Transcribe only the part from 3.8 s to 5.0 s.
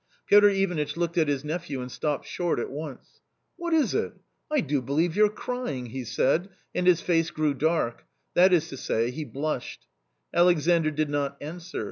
it? I do